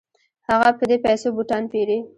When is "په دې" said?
0.77-0.97